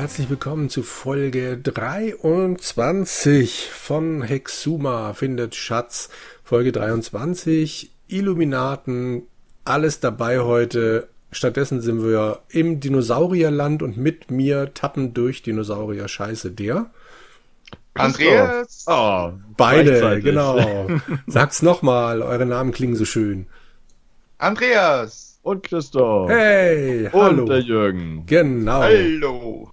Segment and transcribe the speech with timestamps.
[0.00, 6.08] Herzlich willkommen zu Folge 23 von Hexuma findet Schatz.
[6.44, 9.22] Folge 23, Illuminaten,
[9.64, 11.08] alles dabei heute.
[11.32, 16.90] Stattdessen sind wir im Dinosaurierland und mit mir tappen durch Dinosaurier Scheiße der.
[17.94, 18.84] Andreas.
[18.86, 20.86] Oh, beide, genau.
[21.26, 23.48] Sag's nochmal, eure Namen klingen so schön.
[24.38, 25.27] Andreas.
[25.48, 26.28] Und Christoph.
[26.28, 27.46] Hey, und hallo.
[27.46, 28.24] der Jürgen.
[28.26, 28.82] Genau.
[28.82, 29.72] Hallo.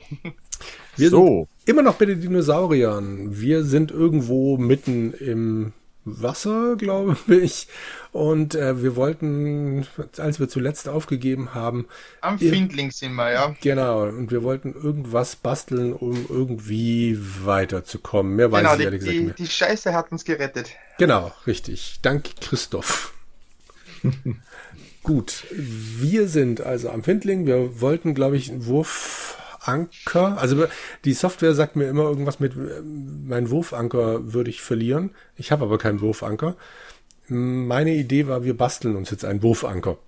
[0.95, 1.49] Wir so.
[1.65, 3.37] sind immer noch bei den Dinosauriern.
[3.37, 5.73] Wir sind irgendwo mitten im
[6.05, 7.67] Wasser, glaube ich.
[8.13, 9.85] Und äh, wir wollten,
[10.17, 11.87] als wir zuletzt aufgegeben haben,
[12.21, 13.55] Am Findling sind wir, ja.
[13.59, 18.33] genau, und wir wollten irgendwas basteln, um irgendwie weiterzukommen.
[18.33, 19.39] Mehr weiß genau, ich die, ehrlich gesagt die, nicht.
[19.39, 20.69] die Scheiße hat uns gerettet.
[20.99, 21.99] Genau, richtig.
[22.01, 23.13] Dank Christoph.
[25.05, 27.45] Gut, wir sind also am Findling.
[27.45, 30.35] Wir wollten, glaube ich, einen Wurfanker.
[30.39, 30.65] Also
[31.05, 35.11] die Software sagt mir immer irgendwas mit, äh, mein Wurfanker würde ich verlieren.
[35.35, 36.55] Ich habe aber keinen Wurfanker.
[37.27, 39.99] Meine Idee war, wir basteln uns jetzt einen Wurfanker.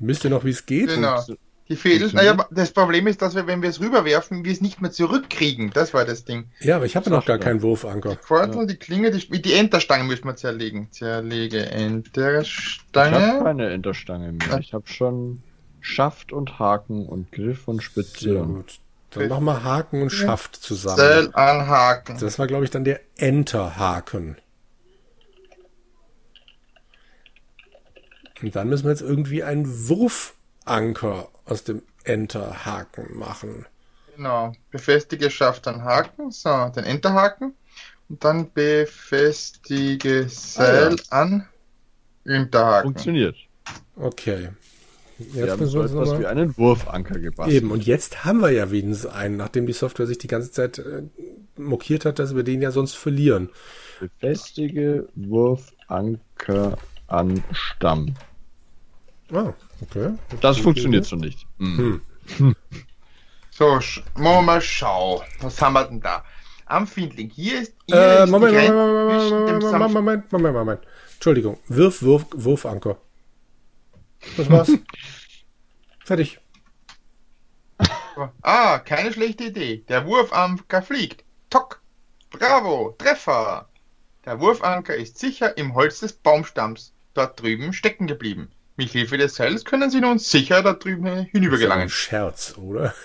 [0.00, 0.88] Wisst ihr noch, wie es geht?
[0.88, 1.22] Genau.
[1.68, 2.12] Die fehlt.
[2.12, 5.70] Naja, das Problem ist, dass wir, wenn wir es rüberwerfen, wir es nicht mehr zurückkriegen.
[5.70, 6.46] Das war das Ding.
[6.60, 8.16] Ja, aber ich habe noch gar keinen Wurfanker.
[8.16, 10.88] Portal, die Klinge, die, die Enterstange müssen wir zerlegen.
[10.90, 13.40] Zerlege Ich habe Enterstange.
[13.44, 14.58] keine Enterstange mehr.
[14.58, 15.42] Ich habe schon
[15.80, 18.18] Schaft und Haken und Griff und Spitze.
[18.32, 18.78] Sehr gut.
[19.10, 20.96] Dann machen wir Haken und Schaft zusammen.
[20.96, 22.16] Zell anhaken.
[22.18, 24.36] Das war, glaube ich, dann der Enterhaken.
[28.42, 29.88] Und dann müssen wir jetzt irgendwie einen
[30.64, 33.66] Wurfanker aus dem Enterhaken machen.
[34.16, 34.52] Genau.
[34.70, 36.30] Befestige Schaft an Haken.
[36.30, 37.54] So, den Enterhaken.
[38.08, 41.48] Und dann befestige Seil an
[42.24, 42.92] Unterhaken.
[42.92, 43.36] Funktioniert.
[43.96, 44.50] Okay.
[45.18, 47.56] Wir Jetzt haben müssen so wir etwas wie einen Wurfanker gebastelt.
[47.56, 50.78] Eben, und jetzt haben wir ja wenigstens einen, nachdem die Software sich die ganze Zeit
[50.78, 51.02] äh,
[51.56, 53.50] mokiert hat, dass wir den ja sonst verlieren.
[54.00, 56.76] Befestige Wurfanker
[57.06, 58.14] an Stamm.
[59.32, 60.14] Ah, okay.
[60.40, 61.46] Das funktioniert so nicht.
[61.58, 62.00] Hm.
[63.54, 65.22] So, sch- machen wir mal schau.
[65.40, 66.24] Was haben wir denn da?
[66.64, 67.28] Am Findling.
[67.28, 70.80] Hier ist, hier Äh, ist Moment, Moment, Moment, Moment, Moment, Moment, Moment.
[71.14, 71.58] Entschuldigung.
[71.68, 72.96] Wirf, Wurf, Wurfanker.
[74.38, 74.70] Das war's.
[76.04, 76.38] Fertig.
[78.42, 79.84] Ah, keine schlechte Idee.
[79.88, 81.24] Der Wurfanker fliegt.
[81.50, 81.82] Tock.
[82.30, 82.94] Bravo.
[82.96, 83.68] Treffer.
[84.24, 88.50] Der Wurfanker ist sicher im Holz des Baumstamms dort drüben stecken geblieben.
[88.76, 91.88] Mit Hilfe des Seils können Sie nun sicher da drüben Das ist ein hinübergelangen.
[91.90, 92.94] Scherz, oder?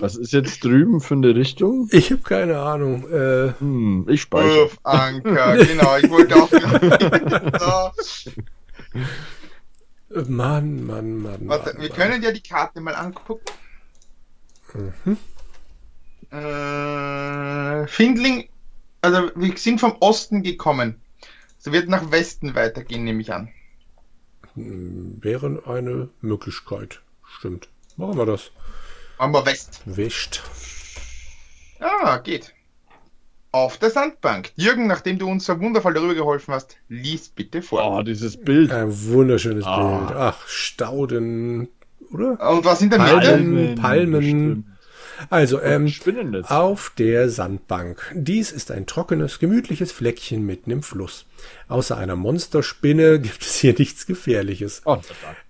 [0.00, 1.88] Was ist jetzt drüben für eine Richtung?
[1.92, 3.08] Ich habe keine Ahnung.
[3.10, 4.70] Äh, Hm, ich speichere.
[4.70, 5.96] Wurfanker, genau.
[5.96, 6.50] Ich wollte auch.
[10.28, 11.48] Mann, Mann, Mann.
[11.48, 11.98] Warte, Mann, wir Mann.
[11.98, 13.44] können ja die Karte mal angucken.
[15.04, 15.16] Mhm.
[16.36, 18.48] Äh, Findling,
[19.02, 21.00] also wir sind vom Osten gekommen.
[21.66, 23.48] So wird nach Westen weitergehen, nehme ich an.
[24.54, 27.00] Wäre eine Möglichkeit.
[27.38, 27.68] Stimmt.
[27.96, 28.52] Machen wir das.
[29.18, 29.82] Machen wir West.
[29.84, 30.44] Wischt.
[31.80, 32.54] Ah, geht.
[33.50, 34.52] Auf der Sandbank.
[34.54, 37.96] Jürgen, nachdem du uns so wundervoll darüber geholfen hast, lies bitte vor.
[37.98, 38.70] Oh, dieses Bild.
[38.70, 39.98] Ein wunderschönes Ah.
[39.98, 40.12] Bild.
[40.16, 41.66] Ach, Stauden.
[42.12, 42.48] Oder?
[42.48, 43.54] Und was in der Palmen.
[43.70, 43.82] Mitte?
[43.82, 44.75] Palmen.
[45.30, 45.92] Also, ähm.
[46.48, 48.12] Auf der Sandbank.
[48.14, 51.26] Dies ist ein trockenes, gemütliches Fleckchen mitten im Fluss.
[51.68, 54.82] Außer einer Monsterspinne gibt es hier nichts Gefährliches.
[54.84, 54.98] Oh.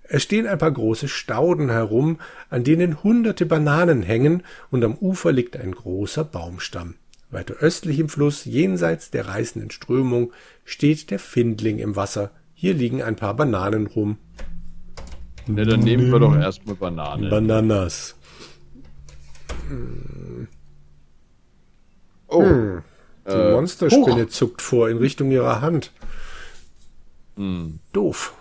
[0.09, 2.19] Es stehen ein paar große Stauden herum,
[2.49, 6.95] an denen hunderte Bananen hängen, und am Ufer liegt ein großer Baumstamm.
[7.31, 10.33] Weiter östlich im Fluss, jenseits der reißenden Strömung,
[10.65, 12.31] steht der Findling im Wasser.
[12.55, 14.19] Hier liegen ein paar Bananen rum.
[15.49, 17.29] Ne, dann nehmen wir doch erstmal Banane.
[17.29, 18.17] Bananas.
[22.29, 22.83] Oh, Hm.
[23.27, 25.93] Die Äh, Monsterspinne zuckt vor in Richtung ihrer Hand.
[27.37, 27.81] hm.
[27.93, 28.35] Doof.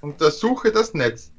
[0.00, 1.30] Untersuche das Netz.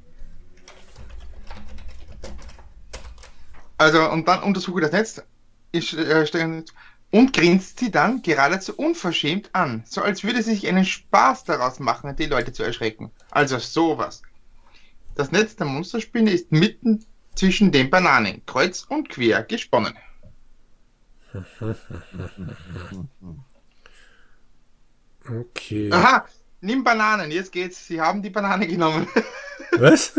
[3.77, 5.21] Also, und dann untersuche das Netz.
[5.71, 6.63] Ich, äh, stelle-
[7.11, 11.79] und grinst sie dann geradezu unverschämt an, so als würde sie sich einen Spaß daraus
[11.79, 13.11] machen, die Leute zu erschrecken.
[13.31, 14.21] Also sowas.
[15.15, 17.05] Das Netz der Monsterspinne ist mitten
[17.37, 19.93] zwischen den Bananen, kreuz und quer gesponnen.
[25.29, 25.91] Okay.
[25.91, 26.25] Aha,
[26.61, 27.85] nimm Bananen, jetzt geht's.
[27.85, 29.07] Sie haben die Banane genommen.
[29.77, 30.13] Was?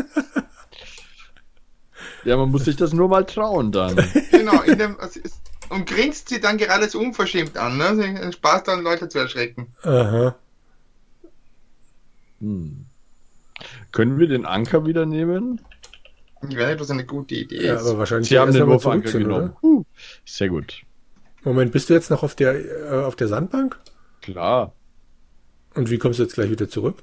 [2.24, 3.96] Ja, man muss sich das nur mal trauen dann.
[4.30, 4.98] genau, in dem,
[5.70, 8.32] und grinst sie dann geradezu unverschämt an, ne?
[8.32, 9.74] Spaß daran, Leute zu erschrecken.
[9.82, 10.36] Aha.
[12.40, 12.84] Hm.
[13.92, 15.60] Können wir den Anker wieder nehmen?
[16.48, 17.86] Ich weiß nicht, was eine gute Idee Ja, ist.
[17.86, 19.50] aber wahrscheinlich Sie haben den wenn wir Wurfanker zurück sind, genommen.
[19.50, 19.62] oder?
[19.62, 19.84] Huh,
[20.24, 20.82] sehr gut.
[21.44, 22.54] Moment, bist du jetzt noch auf der,
[22.92, 23.78] äh, auf der Sandbank?
[24.22, 24.72] Klar.
[25.74, 27.02] Und wie kommst du jetzt gleich wieder zurück?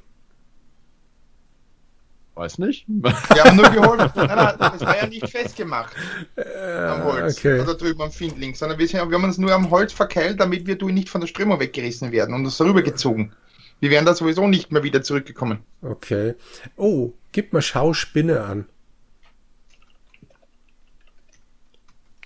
[2.36, 2.86] Weiß nicht.
[2.88, 4.14] Wir haben nur geholt.
[4.16, 5.96] Nein, das war ja nicht festgemacht
[6.36, 7.38] am Holz.
[7.38, 7.62] Äh, okay.
[7.62, 10.68] Oder drüben am Findling, sondern wir, sind, wir haben uns nur am Holz verkeilt, damit
[10.68, 13.32] wir nicht von der Strömung weggerissen werden und uns rübergezogen.
[13.80, 15.60] Wir wären da sowieso nicht mehr wieder zurückgekommen.
[15.82, 16.36] Okay.
[16.76, 18.66] Oh, gib mal Schauspinne an.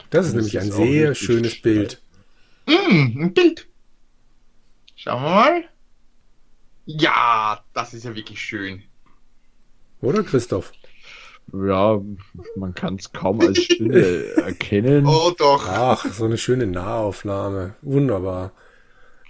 [0.09, 1.61] Das ist Das nämlich ein ist auch sehr schönes schön.
[1.61, 2.01] Bild.
[2.67, 3.67] Hm, ein Bild.
[4.95, 5.63] Schauen wir mal.
[6.85, 8.83] Ja, das ist ja wirklich schön.
[10.01, 10.71] Oder, Christoph?
[11.51, 11.99] Ja,
[12.55, 15.05] man kann es kaum als Spinne erkennen.
[15.07, 15.67] Oh doch.
[15.67, 17.75] Ach, so eine schöne Nahaufnahme.
[17.81, 18.51] Wunderbar.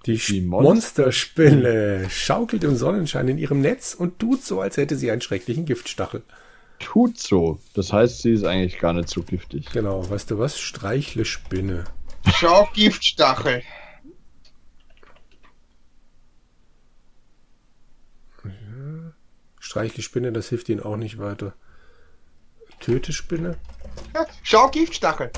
[0.06, 5.12] Die, Die Monsterspinne schaukelt im Sonnenschein in ihrem Netz und tut so, als hätte sie
[5.12, 6.24] einen schrecklichen Giftstachel.
[6.80, 7.60] Tut so.
[7.74, 9.70] Das heißt, sie ist eigentlich gar nicht so giftig.
[9.72, 10.58] Genau, weißt du was?
[10.60, 11.86] Streichle Spinne.
[12.34, 13.64] Schau, Giftstachel.
[19.60, 21.54] Streichle Spinne, das hilft ihnen auch nicht weiter.
[22.80, 23.58] Töte Spinne?
[24.16, 25.32] Ja, schau, Giftstachel.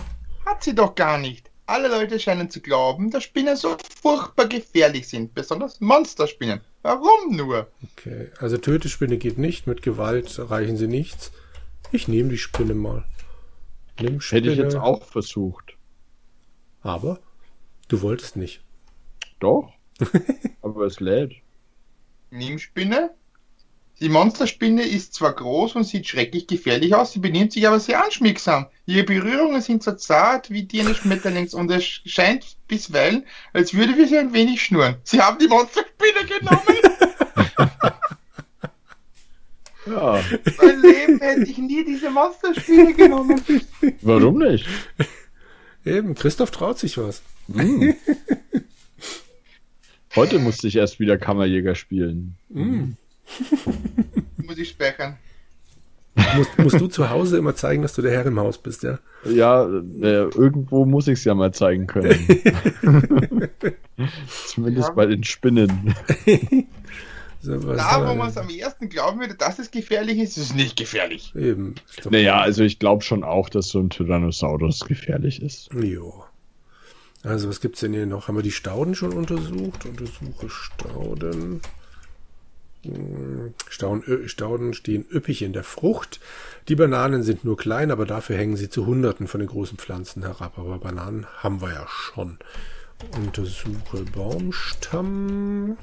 [0.45, 1.51] Hat sie doch gar nicht.
[1.65, 6.61] Alle Leute scheinen zu glauben, dass Spinnen so furchtbar gefährlich sind, besonders Monsterspinnen.
[6.81, 7.67] Warum nur?
[7.91, 11.31] Okay, also Töte Spinne geht nicht, mit Gewalt erreichen sie nichts.
[11.91, 13.05] Ich nehme die Spinne mal.
[13.99, 14.41] Nimm Spinne.
[14.41, 15.77] Hätte ich jetzt auch versucht.
[16.81, 17.19] Aber
[17.87, 18.63] du wolltest nicht.
[19.39, 19.73] Doch.
[20.61, 21.33] Aber es lädt.
[22.31, 23.11] Nimm Spinne.
[24.01, 28.03] Die Monsterspinne ist zwar groß und sieht schrecklich gefährlich aus, sie benimmt sich aber sehr
[28.03, 28.65] anschmiegsam.
[28.87, 33.95] Ihre Berührungen sind so zart wie die eines Schmetterlings und es scheint bisweilen, als würde
[33.95, 34.95] wir sie ein wenig schnurren.
[35.03, 36.61] Sie haben die Monsterspinne genommen!
[39.87, 40.23] Ja,
[40.61, 43.41] mein Leben hätte ich nie diese Monsterspinne genommen.
[44.01, 44.67] warum nicht?
[45.83, 47.23] Eben, Christoph traut sich was.
[47.51, 47.95] Hm.
[50.15, 52.37] Heute musste ich erst wieder Kammerjäger spielen.
[52.49, 52.91] Mm.
[54.37, 55.17] Muss ich speichern.
[56.35, 58.99] Musst, musst du zu Hause immer zeigen, dass du der Herr im Haus bist, ja?
[59.23, 62.19] Ja, äh, irgendwo muss ich es ja mal zeigen können.
[64.47, 64.93] Zumindest Ja.
[64.93, 65.95] bei den Spinnen.
[67.43, 70.51] So, was Da, wo man es am ersten glauben würde, dass es gefährlich ist, ist
[70.51, 71.33] es nicht gefährlich.
[71.35, 71.73] Eben.
[72.07, 75.73] Naja, also ich glaube schon auch, dass so ein Tyrannosaurus gefährlich ist.
[75.73, 76.23] Jo.
[77.23, 78.27] Also, was gibt's denn hier noch?
[78.27, 79.87] Haben wir die Stauden schon untersucht?
[79.87, 81.61] Untersuche Stauden.
[83.69, 86.19] Stauden, Stauden stehen üppig in der Frucht.
[86.67, 90.23] Die Bananen sind nur klein, aber dafür hängen sie zu Hunderten von den großen Pflanzen
[90.23, 90.57] herab.
[90.57, 92.37] Aber Bananen haben wir ja schon.
[93.15, 95.77] Untersuche Baumstamm.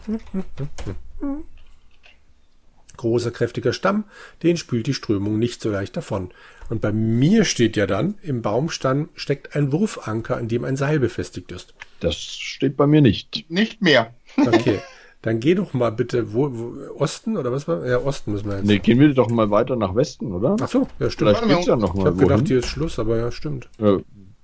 [2.97, 4.05] Großer, kräftiger Stamm,
[4.43, 6.31] den spült die Strömung nicht so leicht davon.
[6.69, 10.99] Und bei mir steht ja dann, im Baumstamm steckt ein Wurfanker, an dem ein Seil
[10.99, 11.75] befestigt ist.
[12.01, 13.49] Das steht bei mir nicht.
[13.49, 14.15] Nicht mehr.
[14.37, 14.81] Okay,
[15.23, 17.85] dann geh doch mal bitte, wo, wo Osten oder was war?
[17.87, 18.67] Ja, Osten müssen wir jetzt.
[18.67, 20.57] Ne, gehen wir doch mal weiter nach Westen, oder?
[20.61, 21.37] Ach so, ja, stimmt.
[21.37, 23.69] Vielleicht geht's ja noch Ich mal habe gedacht, hier ist Schluss, aber ja, stimmt.
[23.79, 23.99] Ja,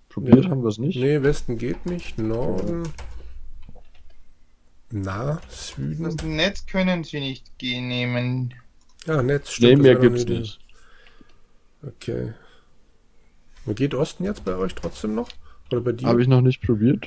[0.09, 0.51] probiert Ja.
[0.51, 0.97] haben wir es nicht.
[0.99, 2.83] Nee, Westen geht nicht, Norden.
[4.91, 6.05] Na, Süden.
[6.05, 8.55] Das Netz können sie nicht nehmen.
[9.07, 9.79] Ja, Netz Nee, stimmt.
[9.79, 10.59] das mehr gibt's nicht.
[11.87, 12.33] Okay.
[13.67, 15.29] Und geht Osten jetzt bei euch trotzdem noch?
[15.71, 16.07] Oder bei dir?
[16.07, 17.07] Habe ich noch nicht probiert.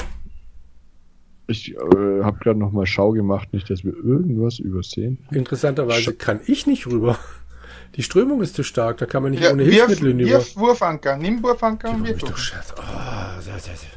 [1.48, 1.77] Ich äh,
[2.24, 5.18] habe gerade noch mal Schau gemacht, nicht, dass wir irgendwas übersehen.
[5.32, 7.18] Interessanterweise kann ich nicht rüber.
[7.96, 10.32] Die Strömung ist zu stark, da kann man nicht Ja, ohne Hilfsmittel hinüber.
[10.32, 11.16] wirf Wurfanker.
[11.18, 12.20] Nimm Wurfanker und wirf.
[12.20, 12.74] doch scherz.
[12.77, 13.89] Ah, sehr, sehr, sehr.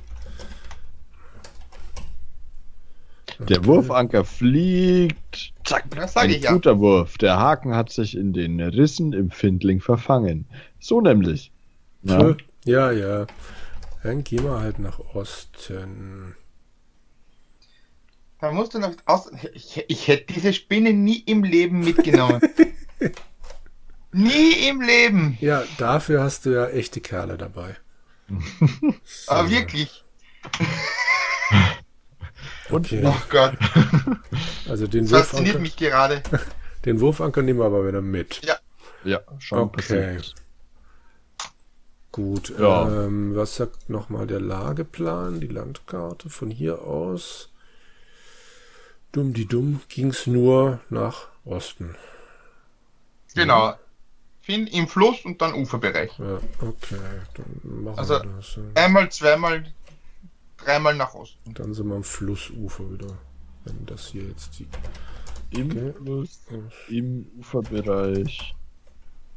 [3.48, 5.52] Der Wurfanker fliegt.
[5.64, 5.84] Zack.
[5.94, 6.52] Das sag Ein ich ja.
[6.52, 7.16] guter Wurf.
[7.18, 10.44] Der Haken hat sich in den Rissen im Findling verfangen.
[10.78, 11.50] So nämlich.
[12.02, 12.36] Ja.
[12.64, 13.26] Ja, ja.
[14.02, 16.34] Dann gehen wir halt nach Osten.
[18.40, 19.30] Da musst du noch aus.
[19.52, 22.40] Ich, ich hätte diese Spinne nie im Leben mitgenommen.
[24.12, 25.36] nie im Leben.
[25.40, 27.76] Ja, dafür hast du ja echte Kerle dabei.
[28.28, 28.94] So.
[29.26, 30.04] Aber wirklich.
[32.72, 33.02] Okay.
[33.04, 33.54] Oh Gott.
[34.68, 36.22] Also den Das fasziniert Wurfanker, mich gerade.
[36.84, 38.40] den Wurfanker nehmen wir aber wieder mit.
[39.02, 39.76] Ja, schon Okay.
[39.76, 40.34] passiert.
[42.12, 42.54] Gut.
[42.58, 42.88] Ja.
[43.06, 46.30] Ähm, was sagt nochmal der Lageplan, die Landkarte?
[46.30, 47.50] Von hier aus.
[49.12, 51.96] Dumm die dumm ging's nur nach Osten.
[53.34, 53.74] Genau.
[54.42, 56.16] Find im Fluss und dann Uferbereich.
[56.18, 56.96] Ja, okay.
[57.34, 58.56] Dann machen Also- wir das.
[58.56, 58.62] ja.
[58.84, 59.64] Einmal, zweimal,
[60.56, 61.54] dreimal nach Osten.
[61.54, 63.18] Dann sind wir am Flussufer wieder.
[63.64, 64.66] Wenn das hier jetzt die.
[65.50, 65.92] Im, Okay.
[65.96, 66.40] Fluss,
[66.88, 68.54] im Uferbereich.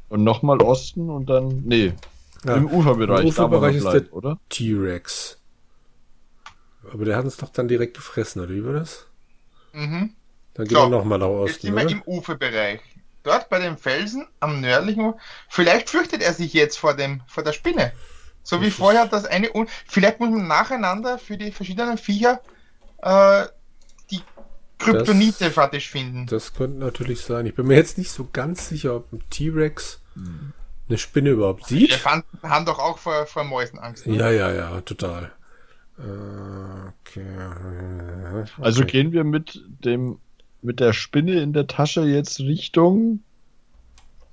[0.08, 1.62] Und nochmal Osten und dann.
[1.64, 1.92] Nee.
[2.44, 4.38] Ja, Im Uferbereich, Im Uferbereich ist bleiben, der- oder?
[4.48, 5.38] T-Rex.
[6.92, 9.06] Aber der hat uns doch dann direkt gefressen, oder wie war das?
[9.74, 10.14] Mhm.
[10.54, 11.92] Dann gehen So, wir nochmal nach Jetzt Osten, sind wir oder?
[11.92, 12.80] im Uferbereich.
[13.22, 15.18] Dort bei den Felsen am nördlichen Ufer.
[15.48, 17.92] Vielleicht fürchtet er sich jetzt vor, dem, vor der Spinne.
[18.42, 19.50] So wie vorher das eine.
[19.54, 22.40] Un Vielleicht muss man nacheinander für die verschiedenen Viecher
[23.02, 23.46] äh,
[24.10, 24.20] die
[24.78, 26.26] Kryptonite fertig finden.
[26.26, 27.46] Das könnte natürlich sein.
[27.46, 30.00] Ich bin mir jetzt nicht so ganz sicher, ob ein T-Rex
[30.88, 31.90] eine Spinne überhaupt sieht.
[31.90, 34.06] Elefanten haben doch auch vor, vor Mäusen Angst.
[34.06, 34.16] ne?
[34.16, 35.32] Ja, ja, ja, total.
[35.98, 37.26] Äh, Okay.
[38.60, 38.90] Also Okay.
[38.90, 40.18] gehen wir mit dem
[40.62, 43.20] mit der Spinne in der Tasche jetzt Richtung.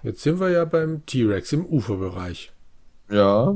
[0.04, 2.52] Jetzt sind wir ja beim T-Rex im Uferbereich.
[3.10, 3.54] Ja.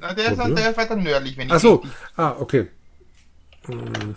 [0.00, 1.74] Na, der, ist, der ist weiter nördlich, wenn ich Ach so.
[1.76, 2.66] richtig- Ah, okay.
[3.66, 4.16] Hm,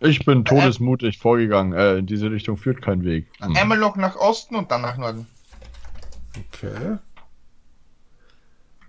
[0.00, 1.72] Ich bin todesmutig vorgegangen.
[1.72, 3.26] Äh, in diese Richtung führt kein Weg.
[3.40, 3.56] Hm.
[3.56, 5.26] Einmal noch nach Osten und dann nach Norden.
[6.52, 6.98] Okay.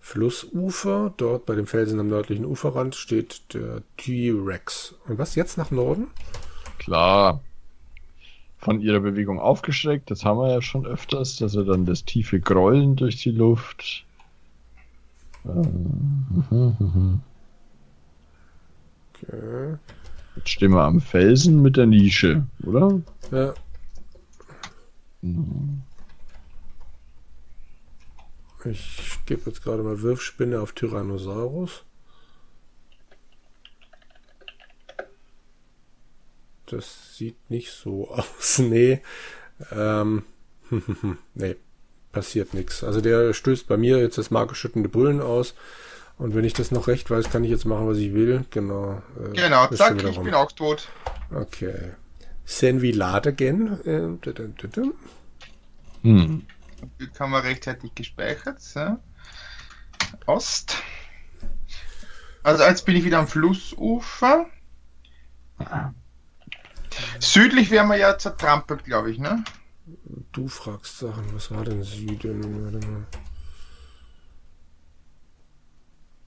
[0.07, 4.95] Flussufer, dort bei dem Felsen am nördlichen Uferrand steht der T-Rex.
[5.05, 6.07] Und was jetzt nach Norden?
[6.77, 7.41] Klar.
[8.57, 12.39] Von ihrer Bewegung aufgeschreckt, das haben wir ja schon öfters, dass er dann das tiefe
[12.39, 14.05] Grollen durch die Luft.
[15.43, 15.49] Äh,
[19.13, 19.77] Okay.
[20.37, 23.01] Jetzt stehen wir am Felsen mit der Nische, oder?
[23.31, 23.53] Ja,
[28.71, 31.83] ich gebe jetzt gerade mal Wirfspinne auf Tyrannosaurus.
[36.65, 38.59] Das sieht nicht so aus.
[38.59, 39.01] Nee.
[39.71, 40.23] Ähm,
[41.33, 41.55] nee,
[42.11, 42.83] passiert nichts.
[42.83, 45.55] Also der stößt bei mir jetzt das markerschüttende Brüllen aus.
[46.17, 48.43] Und wenn ich das noch recht weiß, kann ich jetzt machen, was ich will.
[48.49, 49.01] Genau.
[49.23, 50.25] äh, Genau, zack, ich rum.
[50.25, 50.89] bin auch tot.
[51.33, 51.93] Okay.
[52.43, 53.79] Senvi Ladegen.
[53.85, 54.81] Äh, da, da, da, da.
[56.01, 56.43] Hm.
[56.97, 58.61] Glück haben wir rechtzeitig gespeichert.
[58.61, 58.97] So.
[60.25, 60.77] Ost.
[62.43, 64.45] Also jetzt bin ich wieder am Flussufer.
[67.19, 69.43] Südlich wären wir ja zertrampelt, glaube ich, ne?
[70.31, 71.33] Du fragst Sachen.
[71.33, 72.63] Was war denn Süden?
[72.63, 73.05] Warte mal.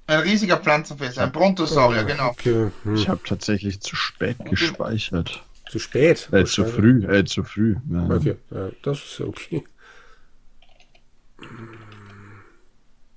[0.06, 2.30] Ein riesiger Pflanzenfresser, ein Brontosaurier, genau.
[2.30, 2.72] Okay.
[2.82, 2.96] Hm.
[2.96, 5.44] Ich habe tatsächlich zu spät gespeichert.
[5.70, 6.28] Zu spät.
[6.32, 7.76] Äh, zu früh, äh, zu früh.
[7.88, 8.08] Ja.
[8.10, 9.64] Okay, ja, das ist ja okay.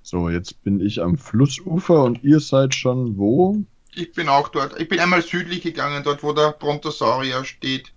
[0.02, 3.64] So, jetzt bin ich am Flussufer und ihr seid schon wo?
[3.94, 4.78] Ich bin auch dort.
[4.80, 7.92] Ich bin einmal südlich gegangen, dort wo der Brontosaurier steht.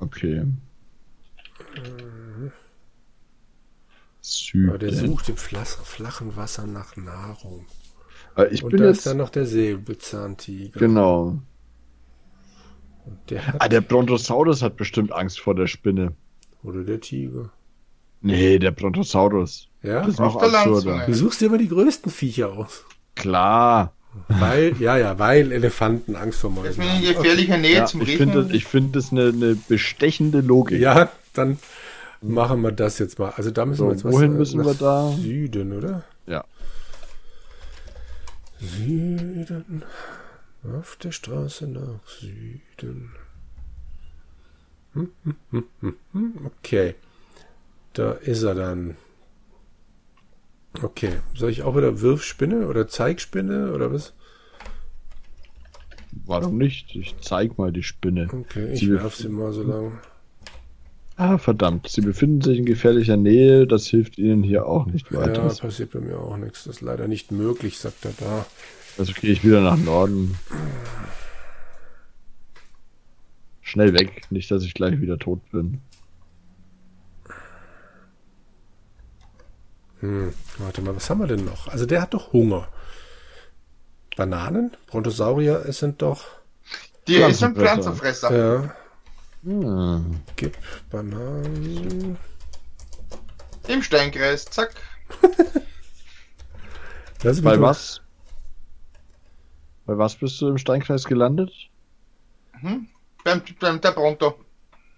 [0.00, 0.44] Okay.
[4.68, 7.66] Aber der sucht im flach, flachen Wasser nach Nahrung.
[8.36, 9.06] Äh, ich Und bin da ist jetzt.
[9.06, 10.78] dann noch der Säbelzahntiger.
[10.80, 11.38] Genau.
[13.04, 16.14] Und der hat, Ah, der Brontosaurus hat bestimmt Angst vor der Spinne.
[16.62, 17.52] oder der Tiger.
[18.24, 19.68] Nee, der Brontosaurus.
[19.82, 20.00] Ja?
[20.00, 21.04] Das ist noch der absurder.
[21.06, 22.84] Du suchst dir immer die größten Viecher aus.
[23.14, 23.92] Klar.
[24.28, 27.22] Weil, ja, ja, weil Elefanten Angst vor Mäusen bin ich in haben.
[27.22, 30.80] gefährlicher Nähe Ja, zum ich finde ich find das eine, eine bestechende Logik.
[30.80, 31.58] Ja, dann
[32.22, 33.30] machen wir das jetzt mal.
[33.36, 35.12] Also da müssen So, wir jetzt was, wohin äh, müssen nach wir da?
[35.20, 36.04] Süden, oder?
[36.26, 36.44] Ja.
[38.58, 39.82] Süden.
[40.78, 43.12] Auf der Straße nach Süden.
[44.94, 46.32] Hm, hm, hm, hm, hm.
[46.46, 46.94] Okay.
[47.94, 48.96] Da ist er dann.
[50.82, 51.12] Okay.
[51.34, 54.12] Soll ich auch wieder Wirfspinne oder Zeigspinne oder was?
[56.26, 56.94] Warum nicht?
[56.96, 58.28] Ich zeig mal die Spinne.
[58.32, 59.98] Okay, ich Sie werf sie mal so lang.
[61.16, 61.88] Ah, verdammt.
[61.88, 63.66] Sie befinden sich in gefährlicher Nähe.
[63.68, 65.48] Das hilft ihnen hier auch nicht Ja, weiter.
[65.48, 66.64] passiert bei mir auch nichts.
[66.64, 68.46] Das ist leider nicht möglich, sagt er da.
[68.98, 70.36] Also gehe ich wieder nach Norden.
[73.62, 74.22] Schnell weg.
[74.30, 75.80] Nicht, dass ich gleich wieder tot bin.
[80.04, 81.68] Hm, warte mal, was haben wir denn noch?
[81.68, 82.68] Also der hat doch Hunger.
[84.16, 84.76] Bananen?
[84.86, 86.26] Brontosaurier, es sind doch.
[87.08, 88.36] Die ist ein Pflanzenfresser.
[88.36, 88.74] Ja,
[89.44, 90.20] Hm.
[90.36, 90.56] gib
[90.90, 92.18] Bananen.
[93.66, 94.74] Im Steinkreis, zack.
[97.22, 98.02] Das Bei was?
[99.86, 101.50] Bei was bist du im Steinkreis gelandet?
[102.60, 102.88] Hm?
[103.24, 104.34] Beim, beim der Bronto.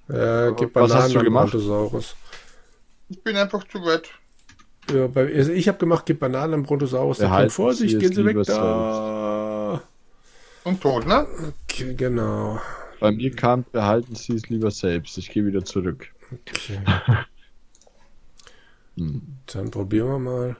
[0.08, 1.50] Äh, gib Was Bananen hast du gemacht?
[1.52, 2.16] Brontosaurus.
[3.08, 4.10] Ich bin einfach zu weit.
[4.92, 7.18] Ja, bei, also ich habe gemacht, gib Bananen an Brontosaurus.
[7.18, 9.82] Da kommt Vorsicht, Sie gehen Sie weg da.
[10.64, 11.26] Und tot, ne?
[11.64, 12.60] Okay, genau.
[13.00, 15.18] Bei mir kam, behalten Sie es lieber selbst.
[15.18, 16.08] Ich gehe wieder zurück.
[16.32, 16.80] Okay.
[18.96, 19.20] Hm.
[19.46, 20.56] Dann probieren wir mal.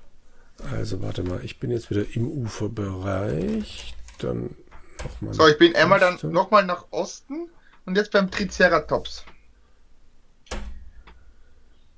[0.70, 3.94] Also warte mal, ich bin jetzt wieder im Uferbereich.
[4.18, 4.54] Dann
[5.02, 5.34] nochmal.
[5.34, 7.48] So, ich bin einmal dann nochmal nach Osten
[7.86, 9.24] und jetzt beim Triceratops.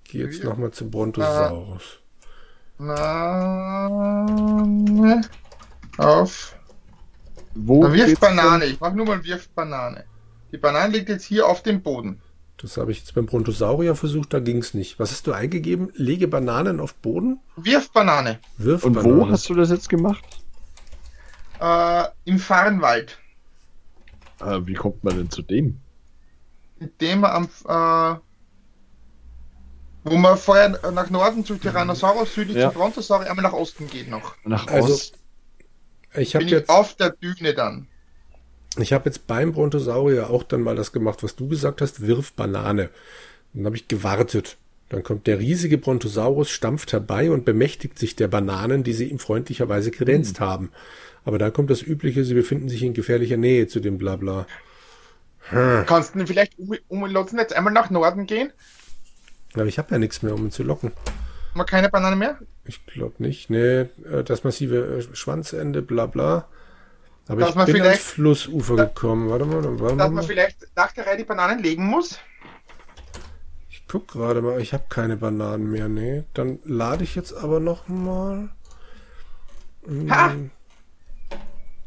[0.05, 2.01] gehe jetzt nochmal zum Brontosaurus.
[4.59, 5.21] Banane.
[5.99, 6.55] Auf.
[7.55, 8.65] Wo Dann wirf geht's Banane.
[8.67, 10.05] Ich mach nur mal wirf Banane.
[10.53, 12.21] Die Banane liegt jetzt hier auf dem Boden.
[12.61, 14.99] Das habe ich jetzt beim Brontosaurier versucht, da ging's nicht.
[14.99, 15.91] Was hast du eingegeben?
[15.95, 17.39] Lege Bananen auf Boden?
[17.57, 18.41] Wirf Banane.
[18.57, 19.21] Wirf Und Bananen.
[19.21, 20.25] wo hast du das jetzt gemacht?
[21.61, 23.19] Äh, Im Farnwald.
[24.41, 25.79] Äh, wie kommt man denn zu dem?
[26.81, 28.21] Indem man am, äh,
[30.05, 32.71] wo man vorher nach Norden zu Tyrannosaurus, südlich Ja.
[32.71, 34.37] zu Brontosaurus, einmal nach Osten geht noch.
[34.45, 35.19] Nach Also, Ost.
[36.15, 37.89] Ich habe Bin jetzt, ich auf der Düne dann.
[38.79, 42.33] ich habe jetzt beim Brontosaurier auch dann mal das gemacht, was du gesagt hast, wirf
[42.33, 42.91] Banane.
[43.55, 44.59] Dann habe ich gewartet.
[44.91, 49.19] Dann kommt der riesige Brontosaurus, stampft herbei und bemächtigt sich der Bananen, die sie ihm
[49.19, 50.71] freundlicherweise kredenzt haben.
[51.25, 54.47] Aber dann kommt das Übliche, sie befinden sich in gefährlicher Nähe zu dem Blabla.
[55.87, 58.53] Kannst du vielleicht um, umlotzen, jetzt einmal nach Norden gehen?
[59.55, 60.93] Aber ich habe ja nichts mehr, um ihn zu locken.
[61.51, 62.39] Haben wir keine Banane mehr?
[62.65, 63.51] Ich glaube nicht.
[63.51, 66.47] Nee, äh, das massive äh, Schwanzende, bla bla.
[67.27, 69.29] Aber Dass ich man bin ans vielleicht- Flussufer Da- gekommen.
[69.31, 70.23] Warte mal, dann warte Dass man mal.
[70.25, 72.19] vielleicht nach der Reihe die Bananen legen muss?
[73.71, 75.89] Ich guck gerade mal, ich habe keine Bananen mehr.
[75.89, 78.51] Nee, dann lade ich jetzt aber noch mal.
[79.87, 80.11] Hm.
[80.15, 80.33] Ha!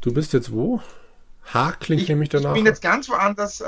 [0.00, 0.80] Du bist jetzt wo?
[1.54, 2.54] H klingt Ich, nämlich ich danach.
[2.54, 3.60] bin jetzt ganz woanders.
[3.60, 3.64] Äh,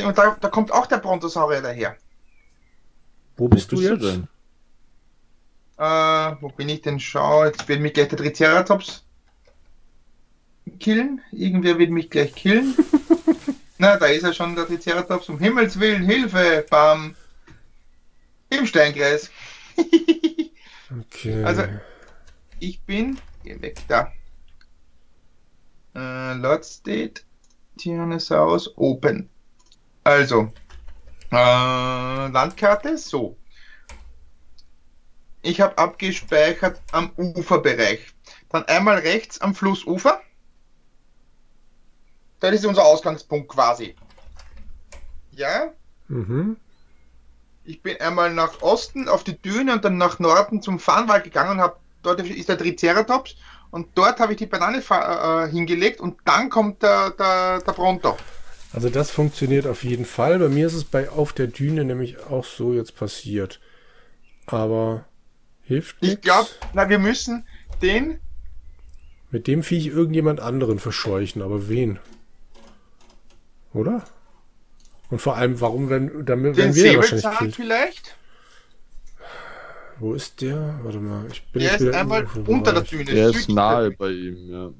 [0.00, 1.96] äh, und da, da kommt auch der Brontosaurier daher.
[3.38, 4.02] Wo bist Wo du jetzt?
[4.04, 4.28] denn?
[5.78, 7.00] Äh, wo bin ich denn?
[7.00, 9.04] Schau, jetzt wird mich gleich der Triceratops
[10.80, 11.20] killen.
[11.32, 12.74] Irgendwer wird mich gleich killen.
[13.78, 15.28] Na, da ist er schon, der Triceratops.
[15.28, 16.66] Um Himmels Willen, Hilfe!
[16.68, 17.14] Bam!
[18.50, 19.30] Im Steinkreis.
[20.90, 21.44] Okay.
[21.44, 21.64] Also-
[22.60, 23.18] Ich bin.
[23.44, 24.10] Geh weg da.
[25.94, 27.20] Äh, Lord State.
[27.76, 29.28] Tyrannosaurus Open.
[30.04, 30.50] Also.
[31.30, 32.96] Äh, Landkarte.
[32.96, 33.36] So.
[35.42, 38.00] Ich habe abgespeichert am Uferbereich.
[38.50, 40.20] Dann einmal rechts am Flussufer.
[42.40, 43.94] Das ist unser Ausgangspunkt quasi.
[45.32, 45.72] Ja,
[46.08, 46.56] mhm.
[47.64, 51.52] ich bin einmal nach Osten auf die Düne und dann nach Norden zum Farnwald gegangen
[51.52, 53.36] und hab, dort ist der Triceratops
[53.70, 58.16] und dort habe ich die Banane äh, hingelegt und dann kommt der, der, der Bronto.
[58.78, 60.38] Also das funktioniert auf jeden Fall.
[60.38, 63.58] Bei mir ist es bei auf der Düne nämlich auch so jetzt passiert.
[64.46, 65.04] Aber
[65.62, 66.22] hilft Ich nichts.
[66.22, 67.44] glaube, na, wir müssen
[67.82, 68.20] den,
[69.30, 71.98] Mit dem Viech irgendjemand anderen verscheuchen, aber wen?
[73.72, 74.04] Oder?
[75.10, 77.52] Und vor allem, warum, wenn, damit, den wenn wir ja wahrscheinlich killen?
[77.52, 78.16] vielleicht.
[79.98, 80.78] Wo ist der?
[80.82, 82.82] Warte mal, ich bin Der jetzt ist einmal unter der.
[82.82, 83.04] Düne.
[83.04, 84.70] Der ist nahe Der, bei ihm, ja.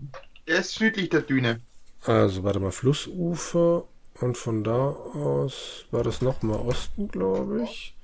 [0.46, 1.60] der ist südlich der Düne.
[2.04, 3.84] Also, warte mal, Flussufer
[4.20, 7.94] und von da aus war das nochmal Osten, glaube ich.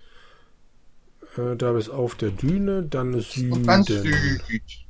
[1.36, 3.52] Äh, da bis auf der Düne, dann Süden.
[3.52, 4.84] Und dann Süd.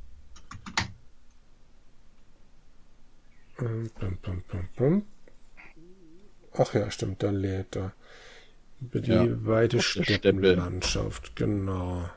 [3.59, 5.05] Ähm, pum, pum, pum, pum.
[6.57, 7.93] Ach ja, stimmt, da lädt er.
[8.81, 9.81] Über die Ja, weite.
[9.81, 12.09] Steppenlandschaft, genau.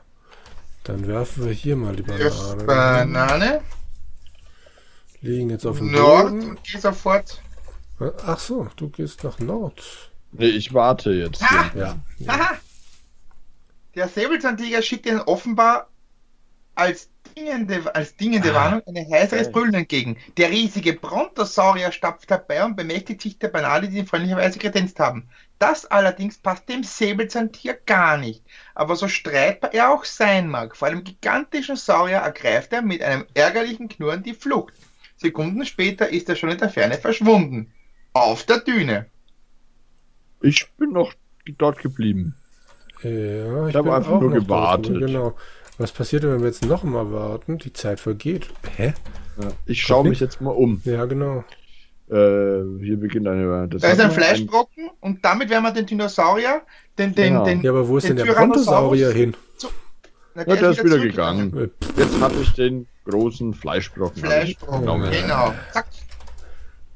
[0.83, 2.63] Dann werfen wir hier mal die Banane.
[2.65, 3.61] Banane.
[5.21, 6.49] Liegen jetzt auf dem Nord Boden.
[6.51, 7.41] und geh sofort.
[8.25, 10.11] Ach so, du gehst nach Nord.
[10.31, 11.41] Nee, ich warte jetzt.
[11.41, 11.71] Ha!
[11.75, 11.97] Ja.
[12.27, 12.57] Haha!
[13.95, 15.89] Der Säbelzahntiger schickt ihnen offenbar
[16.75, 18.55] als dingende, als dingende Ah.
[18.55, 19.51] Warnung ein heißeres Geil.
[19.51, 20.17] Brüllen entgegen.
[20.37, 25.27] Der riesige Brontosaurier stapft herbei und bemächtigt sich der Banane, die ihn freundlicherweise kredenzt haben.
[25.57, 28.43] Das allerdings passt dem Säbelzahntiger gar nicht.
[28.75, 33.25] Aber so streitbar er auch sein mag, vor einem gigantischen Saurier ergreift er mit einem
[33.33, 34.73] ärgerlichen Knurren die Flucht.
[35.19, 37.71] Sekunden später ist er schon in der Ferne verschwunden.
[38.13, 39.05] Auf der Düne.
[40.41, 41.13] Ich bin noch
[41.57, 42.35] dort geblieben.
[43.03, 44.99] Ja, ich hab bin einfach auch nur noch dort, gewartet.
[44.99, 45.35] Genau.
[45.77, 47.57] Was passiert, wenn wir jetzt noch mal warten?
[47.57, 48.49] Die Zeit vergeht.
[48.75, 48.93] Hä?
[49.41, 49.47] Ja.
[49.65, 50.81] Ich schaue mich jetzt mal um.
[50.85, 51.43] Ja, genau.
[52.09, 53.67] Äh, hier beginnt eine.
[53.69, 56.61] Das Da ist ein Fleischbrocken und damit werden wir den Dinosaurier,
[56.97, 57.45] den, den, Genau.
[57.45, 59.35] den, Ja, aber wo ist Den denn der Brontosaurier hin?
[60.35, 61.51] na, Ja, der ist wieder zurückgegangen.
[61.51, 61.71] gegangen.
[61.97, 64.21] Äh, Jetzt habe ich den großen Fleischbrocken.
[64.23, 65.11] Fleischbrocken, genommen.
[65.11, 65.53] genau.
[65.73, 65.87] Zack.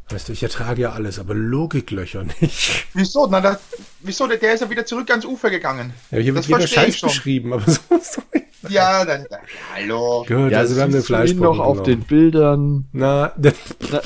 [0.09, 2.87] Weißt du, ich ertrage ja alles, aber Logiklöcher nicht.
[2.93, 3.25] Wieso?
[3.27, 3.57] Na, da,
[4.01, 4.27] wieso?
[4.27, 5.93] Der, der ist ja wieder zurück ans Ufer gegangen.
[6.11, 8.45] Ja, hier wird jeder ich Scheiß beschrieben, aber so ist doch nicht.
[8.69, 9.39] Ja, dann, dann
[9.73, 10.23] hallo.
[10.27, 12.01] Gut, Ja, also wir haben den Fleischbrocken noch auf genommen.
[12.01, 12.85] den Bildern.
[12.91, 13.53] Na, der,
[13.91, 14.01] Na,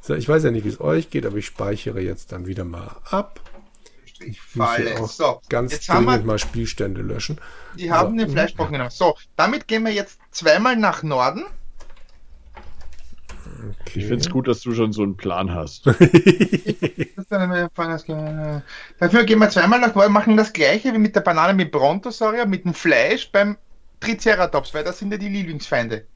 [0.00, 2.64] so, ich weiß ja nicht, wie es euch geht, aber ich speichere jetzt dann wieder
[2.64, 3.40] mal ab.
[4.20, 5.00] Ich Falle.
[5.00, 7.40] auch So, ganz jetzt haben wir, mal Spielstände löschen.
[7.74, 8.24] die haben So.
[8.24, 8.90] den Fleischbrocken genommen.
[8.90, 11.44] So, damit gehen wir jetzt zweimal nach Norden.
[13.94, 15.86] Ich finde es gut, dass du schon so einen Plan hast.
[18.98, 22.46] Dafür gehen wir zweimal nach vorne, machen das gleiche wie mit der Banane mit Brontosaurier,
[22.46, 23.56] mit dem Fleisch beim
[24.00, 26.06] Triceratops, weil das sind ja die Lieblingsfeinde.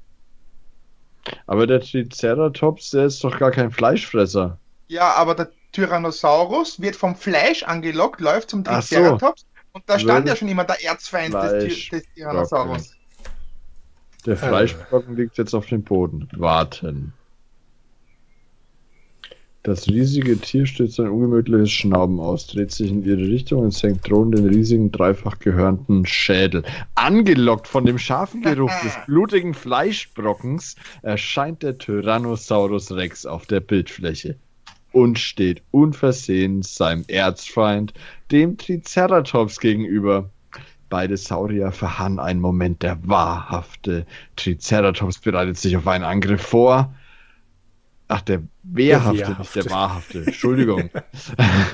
[1.47, 4.59] Aber der Triceratops, der ist doch gar kein Fleischfresser.
[4.89, 8.97] Ja, aber der Tyrannosaurus wird vom Fleisch angelockt, läuft zum Ach so.
[8.97, 12.95] Triceratops und da stand Würde ja schon immer der Erzfeind des, des Tyrannosaurus.
[14.27, 14.37] Der Äh.
[14.37, 16.29] Fleischbrocken liegt jetzt auf dem Boden.
[16.33, 17.13] Warten.
[19.63, 24.09] Das riesige Tier stößt ein ungemütliches Schnauben aus, dreht sich in ihre Richtung und senkt
[24.09, 26.63] drohend den riesigen, dreifach gehörnten Schädel.
[26.95, 34.37] Angelockt von dem scharfen Geruch des blutigen Fleischbrockens erscheint der Tyrannosaurus Rex auf der Bildfläche
[34.93, 37.95] und steht unversehens seinem Erzfeind,
[38.31, 40.31] dem Triceratops, gegenüber.
[40.89, 42.83] Beide Saurier verharren einen Moment.
[42.83, 46.93] Der wahrhafte Triceratops bereitet sich auf einen Angriff vor.
[48.09, 50.25] Ach, der wehrhafte, Der nicht der wahrhafte.
[50.25, 50.91] Entschuldigung.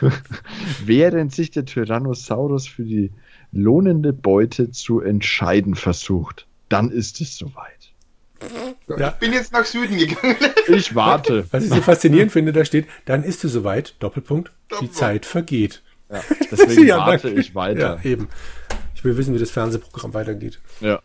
[0.85, 3.11] Während sich der Tyrannosaurus für die
[3.53, 7.76] lohnende Beute zu entscheiden versucht, dann ist es soweit.
[8.99, 9.09] Ja.
[9.09, 10.37] Ich bin jetzt nach Süden gegangen.
[10.69, 11.47] Ich warte.
[11.51, 14.95] Was ich so faszinierend finde, da steht, dann ist du soweit, Doppelpunkt, die Doppelpunkt.
[14.97, 15.83] Zeit vergeht.
[16.11, 17.41] Ja, deswegen Ja, warte danke.
[17.41, 18.01] ich weiter.
[18.03, 18.29] Ja, eben.
[18.95, 20.61] Ich will wissen, wie das Fernsehprogramm weitergeht.
[20.81, 21.01] Ja.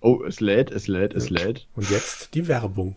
[0.00, 1.66] Oh, es lädt, es lädt, es lädt.
[1.74, 2.96] Und jetzt die Werbung.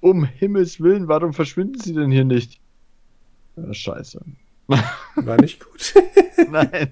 [0.00, 2.60] Um Himmels Willen, warum verschwinden sie denn hier nicht?
[3.56, 4.20] Ja, scheiße.
[5.16, 5.94] War nicht gut.
[6.50, 6.90] Nein.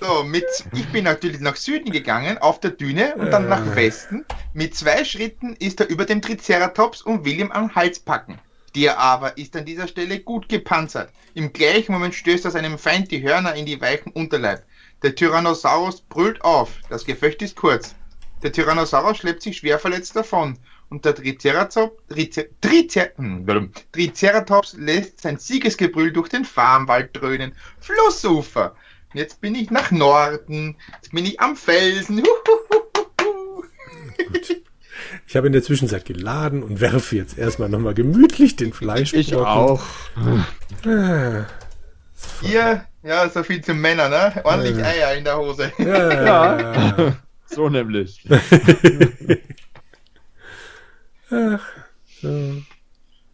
[0.00, 3.76] So, mit, ich bin natürlich nach Süden gegangen, auf der Düne und dann nach Äh.
[3.76, 4.24] Westen.
[4.54, 8.38] Mit zwei Schritten ist er über dem Triceratops und will ihm am Hals packen.
[8.74, 11.10] Der aber ist an dieser Stelle gut gepanzert.
[11.34, 14.64] Im gleichen Moment stößt er seinem Feind die Hörner in die weichen Unterleib.
[15.02, 16.78] Der Tyrannosaurus brüllt auf.
[16.88, 17.94] Das Gefecht ist kurz.
[18.42, 20.58] Der Tyrannosaurus schleppt sich schwer verletzt davon.
[20.92, 23.46] Und der Triceratops, Tricer, Tricer, hm,
[23.92, 27.52] Triceratops lässt sein Siegesgebrüll durch den Farmwald dröhnen.
[27.80, 28.76] Flussufer.
[29.14, 30.76] Jetzt bin ich nach Norden.
[30.96, 32.18] Jetzt bin ich am Felsen.
[33.18, 33.64] Huhuhuhu.
[35.26, 39.14] Ich habe in der Zwischenzeit geladen und werfe jetzt erstmal nochmal gemütlich den Fleisch.
[39.14, 39.82] Ich auch.
[40.84, 41.46] Ah,
[42.42, 44.42] Hier, ja, so viel zu Männern, ne?
[44.44, 44.84] Ordentlich Ja.
[44.84, 45.72] Eier in der Hose.
[45.78, 47.16] ja, ja.
[47.46, 48.26] So nämlich.
[51.32, 51.66] Ach,
[52.20, 52.62] so.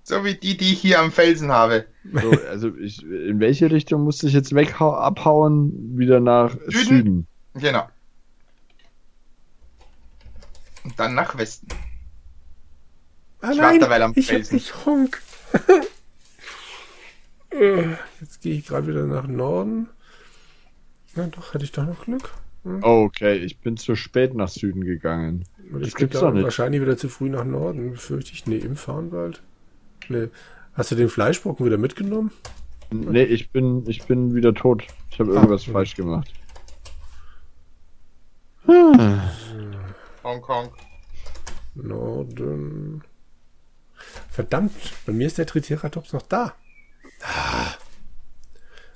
[0.04, 1.84] So wie die, die ich hier am Felsen habe.
[2.12, 5.98] So, also ich, in welche Richtung musste ich jetzt weg abhauen?
[5.98, 6.84] Wieder nach Süden?
[6.84, 7.26] Süden.
[7.54, 7.88] Genau.
[10.84, 11.68] Und dann nach Westen.
[13.40, 14.54] Ah, Ich warte nein, am ich hab Felsen.
[14.54, 15.20] nicht Honk.
[17.50, 19.88] Äh, Jetzt gehe ich gerade wieder nach Norden.
[21.14, 22.30] Na doch, hatte ich doch noch Glück.
[22.82, 25.44] Okay, ich bin zu spät nach Süden gegangen.
[25.72, 26.44] Das ich gehe gibt's doch nicht.
[26.44, 28.46] wahrscheinlich wieder zu früh nach Norden, befürchte ich.
[28.46, 29.42] Nee, im Farnwald.
[30.08, 30.28] Nee.
[30.74, 32.30] Hast du den Fleischbrocken wieder mitgenommen?
[32.90, 34.84] Nee, ich bin, ich bin wieder tot.
[35.10, 35.72] Ich habe irgendwas Ah.
[35.72, 36.32] falsch gemacht.
[40.24, 40.70] Hongkong.
[41.74, 43.02] Norden.
[44.30, 44.72] Verdammt,
[45.06, 46.54] bei mir ist der Triceratops noch da.
[47.22, 47.74] Ah.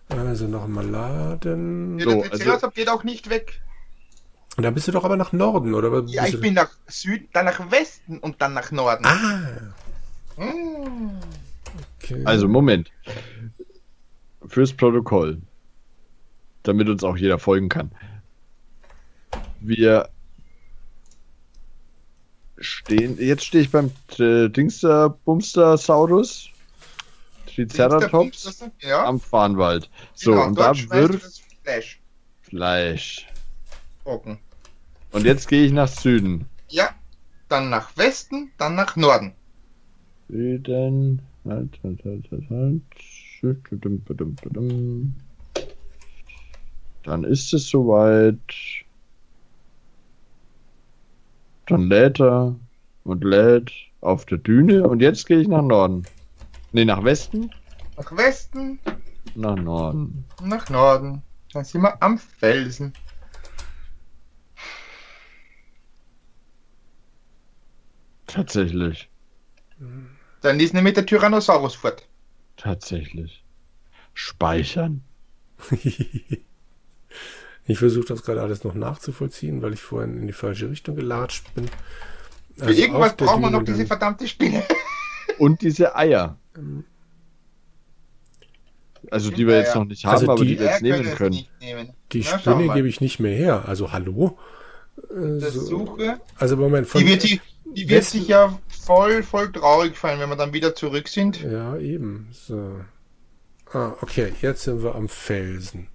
[0.08, 1.98] Also nochmal laden.
[1.98, 3.61] Ja, So, der also- Triceratops geht auch nicht weg.
[4.56, 6.04] Und da bist du doch aber nach Norden, oder?
[6.06, 9.04] Ja, ich bin nach Süden, dann nach Westen und dann nach Norden.
[9.06, 9.72] Ah,
[10.36, 11.10] Hm.
[12.02, 12.22] okay.
[12.24, 12.90] Also, Moment.
[14.46, 15.40] Fürs Protokoll.
[16.62, 17.90] Damit uns auch jeder folgen kann.
[19.60, 20.08] Wir
[22.58, 23.16] stehen.
[23.18, 26.48] Jetzt stehe ich beim äh, Dingster Bumstersaurus.
[27.46, 29.90] Triceratops Ja, am Farnwald.
[30.14, 32.00] So, genau, und da das Fleisch.
[32.42, 33.26] Fleisch.
[34.04, 34.38] Brocken.
[35.12, 36.46] Und jetzt gehe ich nach Süden.
[36.68, 36.90] Ja,
[37.48, 39.32] dann nach Westen, dann nach Norden.
[40.28, 41.20] Süden.
[41.44, 42.82] Halt, halt, halt, halt, halt.
[47.02, 48.38] Dann ist es soweit.
[51.66, 52.54] Dann lädt er
[53.04, 54.88] und lädt auf der Düne.
[54.88, 56.04] Und jetzt gehe ich nach Norden.
[56.72, 57.50] Ne, nach Westen.
[57.96, 58.78] Nach Westen,
[59.34, 60.24] Nach Norden.
[60.42, 61.22] nach Norden.
[61.52, 62.92] Dann sind wir am Felsen.
[68.33, 69.09] Tatsächlich.
[70.40, 72.07] Dann ist nämlich der Tyrannosaurus fort.
[72.57, 73.45] Tatsächlich.
[74.14, 75.03] Speichern.
[77.66, 81.53] ich versuche das gerade alles noch nachzuvollziehen, weil ich vorhin in die falsche Richtung gelatscht
[81.55, 81.68] bin.
[82.57, 84.62] Für Also irgendwas brauchen wir noch diese verdammte Spinne.
[85.38, 86.37] Und diese Eier.
[89.11, 91.45] Also die wir jetzt noch nicht haben, Also aber die- die wir jetzt nehmen können.
[91.61, 91.90] nehmen.
[92.12, 93.64] Die Na, Spinne gebe ich nicht mehr her.
[93.66, 94.38] Also hallo?
[95.11, 96.21] Äh, Das so- Suche.
[96.37, 97.25] Also Moment, von, Die wird
[97.74, 101.42] die, wird sich ja voll, voll traurig fallen, wenn wir dann wieder zurück sind.
[101.42, 102.28] Ja, eben.
[102.32, 102.80] So.
[103.72, 105.88] Ah, okay, jetzt sind wir am Felsen.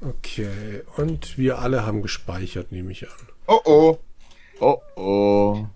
[0.00, 3.28] Okay, und wir alle haben gespeichert, nehme ich an.
[3.46, 3.98] Oh oh.
[4.60, 5.66] Oh oh.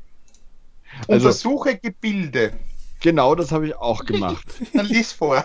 [1.06, 2.52] Also- Untersuche Gebilde.
[3.00, 4.46] Genau das habe ich auch gemacht.
[4.72, 5.44] Dann lies vor.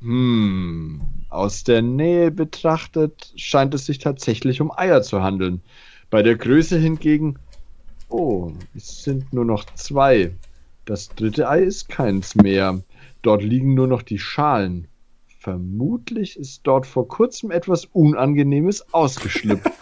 [0.00, 1.00] Hm.
[1.30, 5.62] Aus der Nähe betrachtet scheint es sich tatsächlich um Eier zu handeln.
[6.10, 7.38] Bei der Größe hingegen.
[8.16, 10.32] Oh, es sind nur noch zwei.
[10.84, 12.80] Das dritte Ei ist keins mehr.
[13.22, 14.86] Dort liegen nur noch die Schalen.
[15.40, 19.68] Vermutlich ist dort vor kurzem etwas Unangenehmes ausgeschlüpft.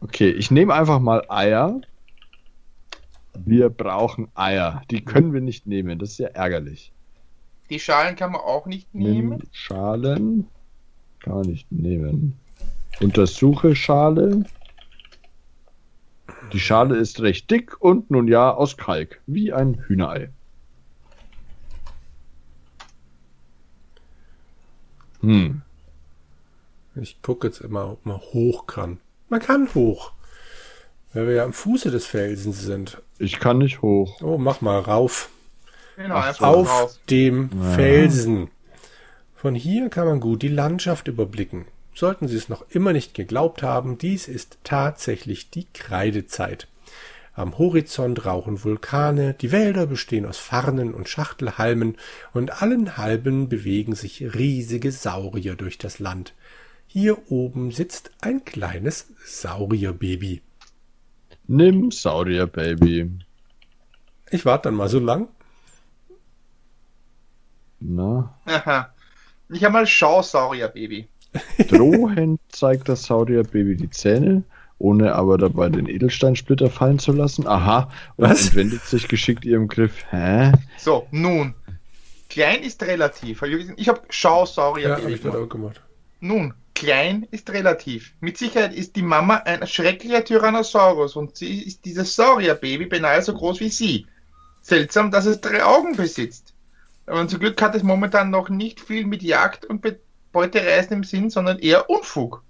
[0.00, 1.80] Okay, ich nehme einfach mal Eier.
[3.38, 4.82] Wir brauchen Eier.
[4.90, 6.00] Die können wir nicht nehmen.
[6.00, 6.92] Das ist ja ärgerlich.
[7.70, 9.48] Die Schalen kann man auch nicht Nimm nehmen.
[9.52, 10.48] Schalen.
[11.20, 12.36] Gar nicht nehmen.
[13.00, 14.44] Untersuche Schale.
[16.52, 20.30] Die Schale ist recht dick und nun ja aus Kalk, wie ein Hühnerei.
[25.20, 25.62] Hm.
[26.94, 28.98] Ich gucke jetzt immer, ob man hoch kann.
[29.28, 30.12] Man kann hoch.
[31.14, 33.00] Weil wir ja am Fuße des Felsens sind.
[33.18, 34.20] Ich kann nicht hoch.
[34.22, 35.30] Oh, mach mal rauf.
[35.96, 37.70] Genau, Ach einfach Auf dem Ja.
[37.72, 38.50] Felsen.
[39.34, 41.66] Von hier kann man gut die Landschaft überblicken.
[41.94, 46.68] Sollten Sie es noch immer nicht geglaubt haben, dies ist tatsächlich die Kreidezeit.
[47.34, 51.96] Am Horizont rauchen Vulkane, die Wälder bestehen aus Farnen und Schachtelhalmen,
[52.34, 56.34] und allen Halben bewegen sich riesige Saurier durch das Land.
[56.86, 60.42] Hier oben sitzt ein kleines Saurierbaby.
[61.46, 63.10] Nimm Saurier Baby.
[64.30, 65.28] Ich warte dann mal so lang.
[67.80, 68.94] Na, Aha.
[69.48, 71.08] Ich habe mal Schausaurier, Baby.
[71.68, 74.42] Drohend zeigt das Saurier Baby die Zähne,
[74.78, 77.46] ohne aber dabei den Edelsteinsplitter fallen zu lassen.
[77.46, 78.46] Aha, und Was?
[78.46, 80.04] entwendet sich geschickt ihrem Griff.
[80.10, 80.52] Hä?
[80.78, 81.54] So, nun.
[82.28, 83.42] Klein ist relativ.
[83.76, 85.14] Ich habe Schausaurier, Ja, habe Baby.
[85.14, 85.38] ich gemacht.
[85.38, 85.80] auch gemacht.
[86.20, 88.12] Nun, klein ist relativ.
[88.20, 93.34] Mit Sicherheit ist die Mama ein schrecklicher Tyrannosaurus und sie ist dieses Saurierbaby beinahe so
[93.34, 94.06] groß wie sie.
[94.62, 96.54] Seltsam, dass es drei Augen besitzt.
[97.06, 99.98] Aber zum Glück hat es momentan noch nicht viel mit Jagd und Be-
[100.32, 102.42] Beutereisen im Sinn, sondern eher Unfug.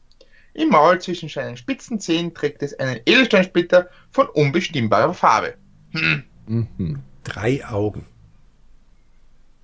[0.54, 5.54] Im Maul zwischen seinen spitzen Zähnen trägt es einen Edelsteinsplitter von unbestimmbarer Farbe.
[5.92, 6.24] Hm.
[6.46, 7.00] Mhm.
[7.24, 8.06] Drei Augen.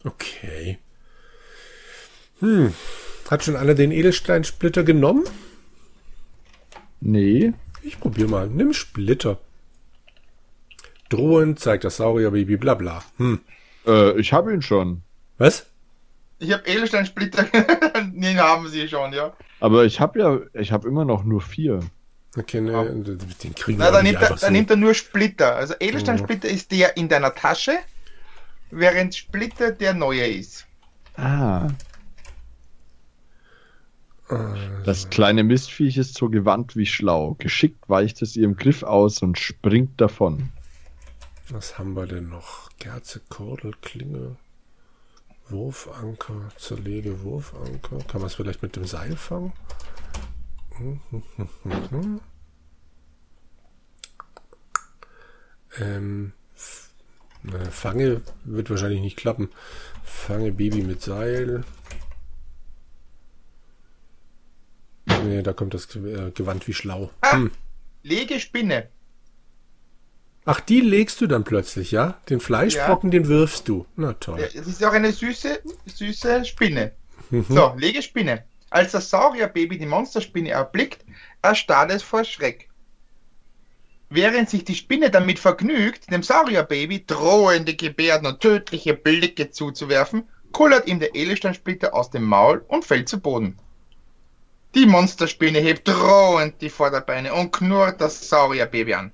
[0.04, 0.78] Okay.
[2.40, 2.72] Hm.
[3.30, 5.24] Hat schon einer den Edelsteinsplitter genommen?
[7.00, 7.52] Nee,
[7.82, 8.48] Ich probier mal.
[8.48, 9.38] Nimm Splitter.
[11.10, 13.04] Drohend zeigt das Saurierbaby bla bla.
[13.18, 13.40] Hm.
[13.86, 15.02] äh, ich habe ihn schon.
[15.38, 15.67] Was?
[16.38, 17.44] Ich habe Edelsteinsplitter.
[18.12, 19.32] Den haben sie schon, ja.
[19.60, 21.80] Aber ich habe ja, ich habe immer noch nur vier.
[22.36, 22.84] Okay, ne,
[23.42, 24.52] den kriegen Na, wir dann nicht nimmt, er, einfach dann so.
[24.52, 25.56] nimmt er nur Splitter.
[25.56, 27.78] Also Edelsteinsplitter ist der in deiner Tasche,
[28.70, 30.66] während Splitter der neue ist.
[31.16, 31.68] Ah.
[34.84, 37.34] Das kleine Mistviech ist so gewandt wie schlau.
[37.38, 40.50] Geschickt weicht es ihrem Griff aus und springt davon.
[41.48, 42.68] Was haben wir denn noch?
[42.78, 44.36] Kerze, Kordel, Klinge,
[45.50, 47.98] Wurfanker, Zerlege, Wurfanker.
[48.06, 49.52] Kann man es vielleicht mit dem Seil fangen?
[55.78, 56.32] ähm,
[57.70, 59.48] Fange wird wahrscheinlich nicht klappen.
[60.02, 61.64] Fange Baby mit Seil.
[65.06, 67.10] Nee, da kommt das äh, Gewand wie schlau.
[67.20, 67.32] Ah.
[67.32, 67.50] Hm.
[68.02, 68.88] Lege Spinne.
[70.50, 72.16] Ach, die legst du dann plötzlich, ja?
[72.30, 73.84] Den Fleischbrocken, den wirfst du.
[73.96, 74.40] Na toll.
[74.40, 76.92] Ja, Es ist auch eine süße, süße Spinne.
[77.28, 77.44] Mhm.
[77.50, 78.44] So, lege Spinne.
[78.70, 81.04] Als das Saurierbaby die Monsterspinne erblickt,
[81.42, 82.70] erstarrt es vor Schreck.
[84.08, 90.88] Während sich die Spinne damit vergnügt, dem Saurierbaby drohende Gebärden und tödliche Blicke zuzuwerfen, kullert
[90.88, 93.58] ihm der Edelsteinsplitter aus dem Maul und fällt zu Boden.
[94.74, 99.12] Die Monsterspinne hebt drohend die Vorderbeine und knurrt das Saurierbaby an.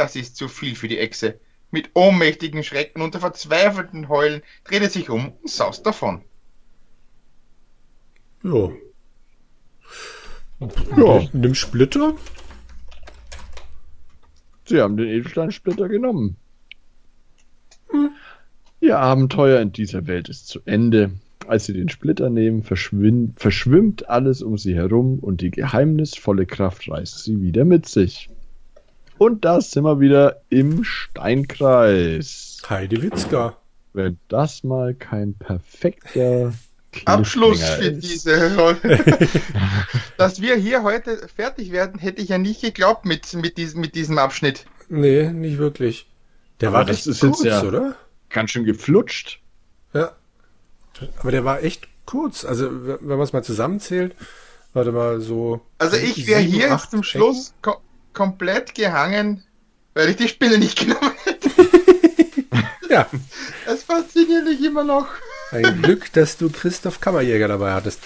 [0.00, 1.38] Das ist zu viel für die Echse.
[1.70, 6.22] Mit ohnmächtigen Schrecken unter verzweifelten Heulen dreht es sich um und saust davon.
[8.42, 8.70] Ja.
[10.96, 11.28] Ja.
[11.34, 12.14] Nimm Splitter.
[14.64, 16.38] Sie haben den Edelsteinsplitter genommen.
[18.80, 21.10] Ihr Abenteuer in dieser Welt ist zu Ende.
[21.46, 27.22] Als sie den Splitter nehmen, verschwimmt alles um sie herum und die geheimnisvolle Kraft reißt
[27.22, 28.30] sie wieder mit sich.
[29.20, 32.56] Und da sind wir wieder im Steinkreis.
[32.66, 33.54] Heidewitzka.
[33.92, 36.54] Wenn das mal kein perfekter
[37.04, 39.04] Abschluss für diese Rolle.
[40.16, 43.94] Dass wir hier heute fertig werden, hätte ich ja nicht geglaubt mit, mit, diesem, mit
[43.94, 44.64] diesem Abschnitt.
[44.88, 46.06] Nee, nicht wirklich.
[46.62, 47.96] Der Aber war das recht ist jetzt kurz, ja- oder?
[48.30, 49.40] Ganz schön geflutscht.
[49.92, 50.12] Ja.
[51.18, 52.46] Aber der war echt kurz.
[52.46, 54.14] Also, wenn man es mal zusammenzählt,
[54.72, 55.60] warte mal so.
[55.76, 59.42] Also ich wäre hier acht jetzt zum Schluss ko komplett gehangen,
[59.94, 61.50] weil ich die Spinne nicht genommen hätte.
[62.88, 63.06] Ja.
[63.66, 65.06] Das fasziniert mich immer noch.
[65.52, 68.00] Ein Glück, dass du Christoph Kammerjäger dabei hattest.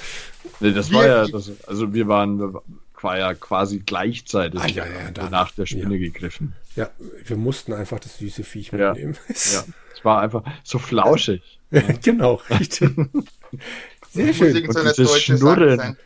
[0.60, 2.54] Nee, das Wir- war ja, das, also wir waren,
[3.00, 5.30] war ja quasi gleichzeitig Ah, ja, ja, dann.
[5.30, 6.00] nach der Spinne Ja.
[6.00, 6.54] gegriffen.
[6.76, 6.90] Ja,
[7.26, 9.16] wir mussten einfach das süße Viech mitnehmen.
[9.28, 11.60] Ja, es war einfach so flauschig.
[12.02, 12.90] genau, richtig.
[14.10, 14.76] Sehr schön.
[14.76, 15.96] eine dieses Schnurren.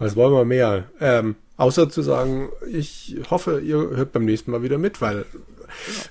[0.00, 0.84] Was wollen wir mehr?
[0.98, 5.26] Ähm, außer zu sagen, ich hoffe, ihr hört beim nächsten Mal wieder mit, weil,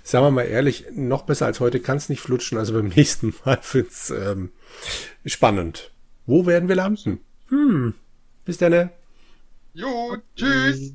[0.03, 3.33] sagen wir mal ehrlich, noch besser als heute kann es nicht flutschen, also beim nächsten
[3.43, 4.51] Mal wird's ähm,
[5.25, 5.91] spannend.
[6.27, 7.19] Wo werden wir landen?
[7.47, 7.95] Hm,
[8.45, 8.91] bis dann.
[9.73, 10.93] Jo, tschüss.